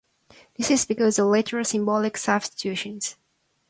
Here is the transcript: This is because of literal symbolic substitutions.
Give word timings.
This 0.57 0.71
is 0.71 0.83
because 0.87 1.19
of 1.19 1.27
literal 1.27 1.63
symbolic 1.63 2.17
substitutions. 2.17 3.17